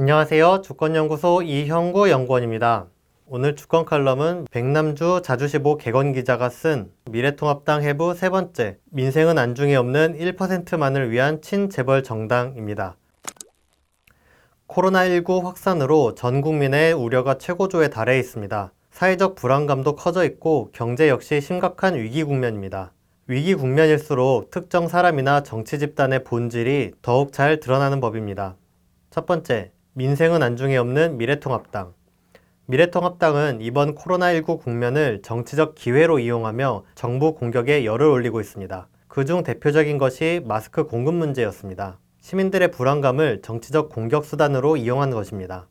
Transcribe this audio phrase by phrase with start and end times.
[0.00, 0.62] 안녕하세요.
[0.62, 2.86] 주권연구소 이형구 연구원입니다.
[3.26, 10.18] 오늘 주권 칼럼은 백남주 자주시보 개건 기자가 쓴 미래통합당 해부 세 번째 민생은 안중에 없는
[10.18, 12.96] 1%만을 위한 친재벌 정당입니다.
[14.68, 18.72] 코로나19 확산으로 전 국민의 우려가 최고조에 달해 있습니다.
[18.90, 22.94] 사회적 불안감도 커져 있고 경제 역시 심각한 위기 국면입니다.
[23.26, 28.56] 위기 국면일수록 특정 사람이나 정치 집단의 본질이 더욱 잘 드러나는 법입니다.
[29.10, 31.92] 첫 번째, 민생은 안중에 없는 미래통합당.
[32.64, 38.88] 미래통합당은 이번 코로나19 국면을 정치적 기회로 이용하며 정부 공격에 열을 올리고 있습니다.
[39.08, 41.98] 그중 대표적인 것이 마스크 공급 문제였습니다.
[42.18, 45.68] 시민들의 불안감을 정치적 공격 수단으로 이용한 것입니다.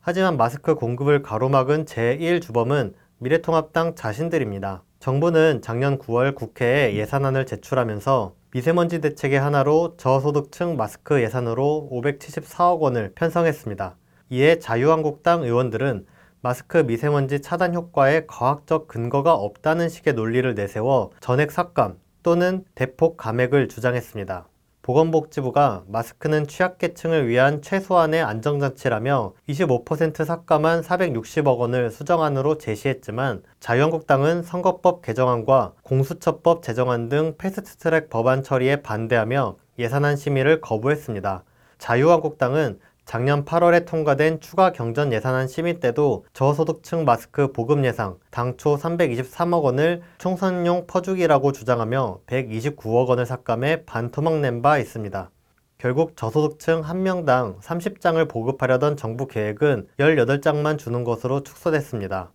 [0.00, 4.82] 하지만 마스크 공급을 가로막은 제1주범은 미래통합당 자신들입니다.
[4.98, 13.96] 정부는 작년 9월 국회에 예산안을 제출하면서 미세먼지 대책의 하나로 저소득층 마스크 예산으로 574억 원을 편성했습니다.
[14.30, 16.06] 이에 자유한국당 의원들은
[16.40, 23.68] 마스크 미세먼지 차단 효과에 과학적 근거가 없다는 식의 논리를 내세워 전액 삭감 또는 대폭 감액을
[23.68, 24.48] 주장했습니다.
[24.86, 35.72] 보건복지부가 마스크는 취약계층을 위한 최소한의 안정장치라며 25% 삭감한 460억 원을 수정안으로 제시했지만 자유한국당은 선거법 개정안과
[35.82, 41.42] 공수처법 제정안 등 패스트트랙 법안 처리에 반대하며 예산안 심의를 거부했습니다.
[41.78, 49.62] 자유한국당은 작년 8월에 통과된 추가 경전 예산안 심의 때도 저소득층 마스크 보급 예상 당초 323억
[49.62, 55.30] 원을 총선용 퍼주기라고 주장하며 129억 원을 삭감해 반토막 낸 바 있습니다.
[55.78, 62.32] 결국 저소득층 한 명당 30장을 보급하려던 정부 계획은 18장만 주는 것으로 축소됐습니다.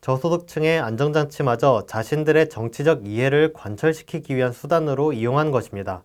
[0.00, 6.02] 저소득층의 안정장치마저 자신들의 정치적 이해를 관철시키기 위한 수단으로 이용한 것입니다.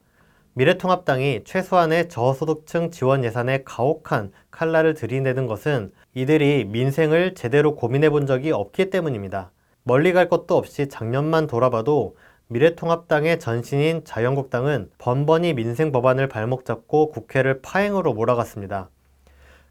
[0.60, 8.52] 미래통합당이 최소한의 저소득층 지원 예산에 가혹한 칼날을 들이대는 것은 이들이 민생을 제대로 고민해 본 적이
[8.52, 9.52] 없기 때문입니다.
[9.84, 12.18] 멀리 갈 것도 없이 작년만 돌아봐도
[12.48, 18.90] 미래통합당의 전신인 자유한국당은 번번이 민생 법안을 발목 잡고 국회를 파행으로 몰아갔습니다.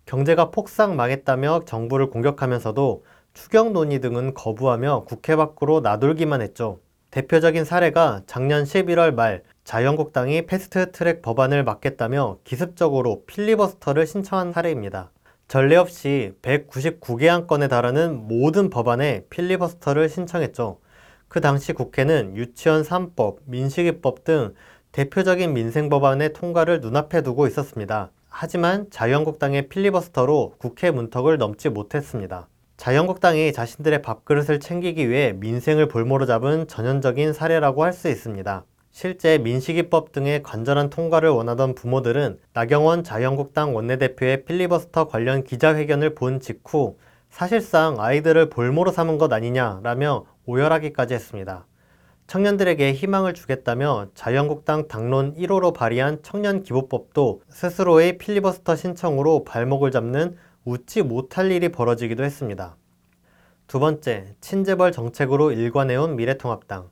[0.07, 3.05] 경제가 폭삭 망했다며 정부를 공격하면서도
[3.35, 6.81] 추경 논의 등은 거부하며 국회 밖으로 나돌기만 했죠.
[7.11, 15.11] 대표적인 사례가 작년 11월 말 자유한국당이 패스트 트랙 법안을 막겠다며 기습적으로 필리버스터를 신청한 사례입니다.
[15.47, 20.79] 전례 없이 199개 안건에 달하는 모든 법안에 필리버스터를 신청했죠.
[21.29, 24.55] 그 당시 국회는 유치원 3법, 민식이법 등
[24.93, 28.11] 대표적인 민생 법안의 통과를 눈앞에 두고 있었습니다.
[28.31, 32.49] 하지만 자유한국당의 필리버스터로 국회 문턱을 넘지 못했습니다.
[32.79, 38.65] 자유한국당이 자신들의 밥그릇을 챙기기 위해 민생을 볼모로 잡은 전형적인 사례라고 할 수 있습니다.
[39.01, 46.99] 실제 민식이법 등의 간절한 통과를 원하던 부모들은 나경원 자유한국당 원내대표의 필리버스터 관련 기자회견을 본 직후
[47.31, 51.65] 사실상 아이들을 볼모로 삼은 것 아니냐라며 오열하기까지 했습니다.
[52.27, 60.35] 청년들에게 희망을 주겠다며 자유한국당 당론 1호로 발의한 청년기부법도 스스로의 필리버스터 신청으로 발목을 잡는
[60.65, 62.75] 웃지 못할 일이 벌어지기도 했습니다.
[63.69, 66.89] 두 번째, 친재벌 정책으로 일관해온 미래통합당.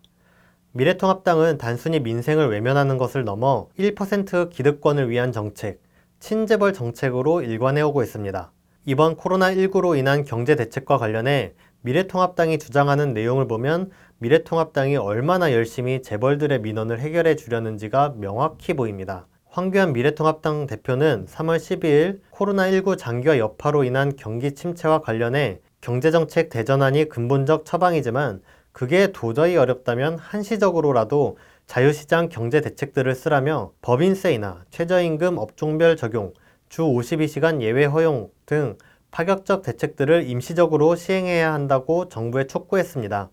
[0.76, 5.80] 미래통합당은 단순히 민생을 외면하는 것을 넘어 1% 기득권을 위한 정책,
[6.20, 8.52] 친재벌 정책으로 일관해오고 있습니다.
[8.84, 17.00] 이번 코로나19로 인한 경제 대책과 관련해 미래통합당이 주장하는 내용을 보면 미래통합당이 얼마나 열심히 재벌들의 민원을
[17.00, 19.26] 해결해 주려는지가 명확히 보입니다.
[19.46, 27.64] 황교안 미래통합당 대표는 3월 12일 코로나19 장기화 여파로 인한 경기 침체와 관련해 경제정책 대전환이 근본적
[27.64, 28.42] 처방이지만
[28.76, 36.34] 그게 도저히 어렵다면 한시적으로라도 자유시장 경제 대책들을 쓰라며 법인세이나 최저임금 업종별 적용,
[36.68, 38.76] 주 52시간 예외 허용 등
[39.12, 43.30] 파격적 대책들을 임시적으로 시행해야 한다고 정부에 촉구했습니다.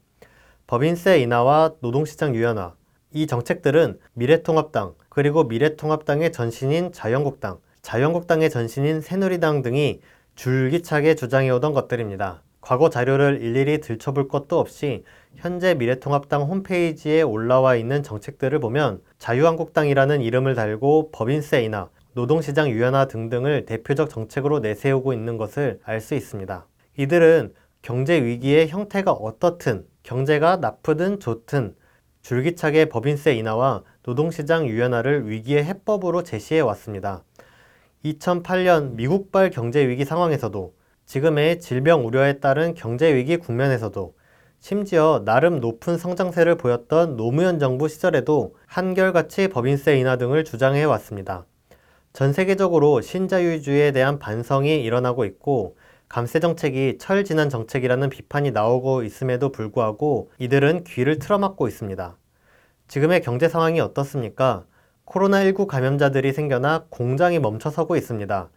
[0.65, 2.75] 법인세 인하와 노동시장 유연화,
[3.11, 9.99] 이 정책들은 미래통합당, 그리고 미래통합당의 전신인 자유한국당, 자유한국당의 전신인 새누리당 등이
[10.35, 12.43] 줄기차게 주장해오던 것들입니다.
[12.63, 15.03] 과거 자료를 일일이 들춰볼 것도 없이
[15.35, 23.65] 현재 미래통합당 홈페이지에 올라와 있는 정책들을 보면 자유한국당이라는 이름을 달고 법인세 인하, 노동시장 유연화 등등을
[23.65, 26.65] 대표적 정책으로 내세우고 있는 것을 알 수 있습니다.
[26.97, 31.75] 이들은 경제 위기의 형태가 어떻든 경제가 나쁘든 좋든
[32.21, 37.25] 줄기차게 법인세 인하와 노동시장 유연화를 위기의 해법으로 제시해 왔습니다.
[38.05, 40.73] 2008년 미국발 경제 위기 상황에서도
[41.13, 44.15] 지금의 질병 우려에 따른 경제 위기 국면에서도
[44.59, 51.45] 심지어 나름 높은 성장세를 보였던 노무현 정부 시절에도 한결같이 법인세 인하 등을 주장해 왔습니다.
[52.13, 55.77] 전 세계적으로 신자유주의에 대한 반성이 일어나고 있고
[56.09, 62.17] 감세 정책이 철지난 정책이라는 비판이 나오고 있음에도 불구하고 이들은 귀를 틀어막고 있습니다.
[62.87, 64.65] 지금의 경제 상황이 어떻습니까?
[65.05, 68.49] 코로나19 감염자들이 생겨나 공장이 멈춰서고 있습니다.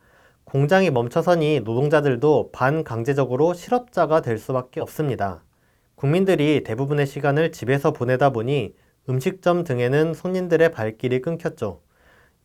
[0.47, 5.43] 공장이 멈춰서니 노동자들도 반강제적으로 실업자가 될 수밖에 없습니다.
[5.97, 8.73] 국민들이 대부분의 시간을 집에서 보내다 보니
[9.09, 11.81] 음식점 등에는 손님들의 발길이 끊겼죠.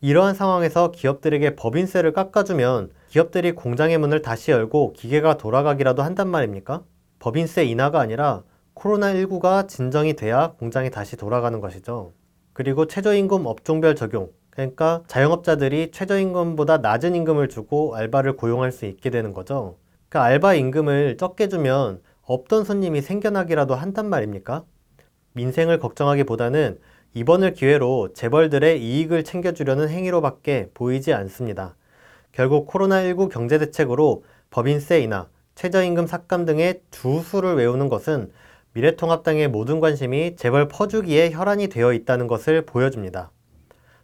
[0.01, 6.83] 이러한 상황에서 기업들에게 법인세를 깎아주면 기업들이 공장의 문을 다시 열고 기계가 돌아가기라도 한단 말입니까?
[7.19, 8.42] 법인세 인하가 아니라
[8.74, 12.13] 코로나19가 진정이 돼야 공장이 다시 돌아가는 것이죠.
[12.53, 14.31] 그리고 최저임금 업종별 적용.
[14.51, 19.77] 그러니까 자영업자들이 최저임금보다 낮은 임금을 주고 알바를 고용할 수 있게 되는 거죠.
[20.09, 24.63] 그 알바 임금을 적게 주면 없던 손님이 생겨나기라도 한단 말입니까?
[25.33, 26.80] 민생을 걱정하기보다는
[27.13, 31.75] 이번을 기회로 재벌들의 이익을 챙겨주려는 행위로밖에 보이지 않습니다.
[32.31, 38.31] 결국 코로나19 경제대책으로 법인세 인하, 최저임금 삭감 등의 두 수를 외우는 것은
[38.74, 43.31] 미래통합당의 모든 관심이 재벌 퍼주기에 혈안이 되어 있다는 것을 보여줍니다.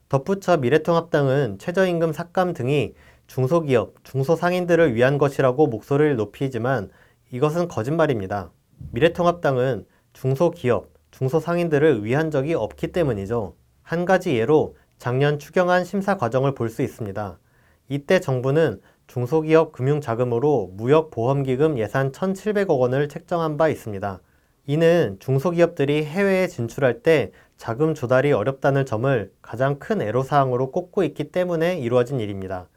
[0.09, 2.93] 덧붙여 미래통합당은 최저임금 삭감 등이
[3.27, 6.89] 중소기업, 중소상인들을 위한 것이라고 목소리를 높이지만
[7.31, 8.51] 이것은 거짓말입니다.
[8.91, 13.55] 미래통합당은 중소기업, 중소상인들을 위한 적이 없기 때문이죠.
[13.83, 17.37] 한 가지 예로 작년 추경안 심사 과정을 볼 수 있습니다.
[17.89, 24.21] 이때 정부는 중소기업 금융자금으로 무역보험기금 예산 1,700억 원을 책정한 바 있습니다.
[24.67, 31.79] 이는 중소기업들이 해외에 진출할 때 자금 조달이 어렵다는 점을 가장 큰 애로사항으로 꼽고 있기 때문에
[31.79, 32.67] 이루어진 일입니다.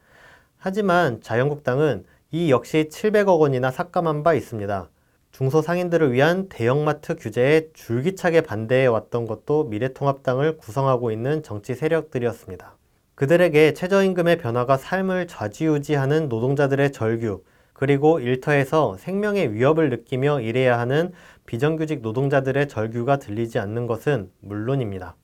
[0.56, 4.88] 하지만 자유한국당은 이 역시 700억 원이나 삭감한 바 있습니다.
[5.32, 12.76] 중소상인들을 위한 대형마트 규제에 줄기차게 반대해 왔던 것도 미래통합당을 구성하고 있는 정치 세력들이었습니다.
[13.16, 17.42] 그들에게 최저임금의 변화가 삶을 좌지우지하는 노동자들의 절규,
[17.80, 21.12] 그리고 일터에서 생명의 위협을 느끼며 일해야 하는
[21.46, 25.16] 비정규직 노동자들의 절규가 들리지 않는 것은 물론입니다.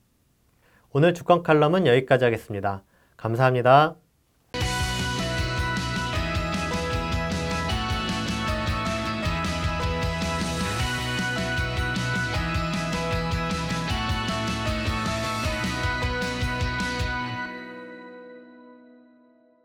[0.91, 2.81] 오늘 주권 칼럼은 여기까지 하겠습니다.
[3.15, 3.97] 감사합니다.